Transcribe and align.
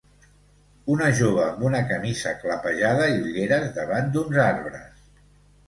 Una 0.93 1.09
jove 1.19 1.43
amb 1.49 1.61
una 1.69 1.83
camisa 1.91 2.33
clapejada 2.41 3.07
i 3.13 3.21
ulleres 3.29 3.71
davant 3.79 4.13
d'uns 4.17 4.43
arbres. 4.49 5.09